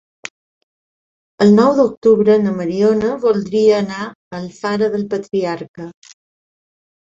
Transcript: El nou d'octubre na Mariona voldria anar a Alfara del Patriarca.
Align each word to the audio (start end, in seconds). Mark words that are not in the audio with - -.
El 1.45 1.53
nou 1.59 1.73
d'octubre 1.79 2.39
na 2.47 2.55
Mariona 2.63 3.13
voldria 3.27 3.77
anar 3.83 4.09
a 4.09 4.41
Alfara 4.41 4.91
del 4.97 5.07
Patriarca. 5.15 5.89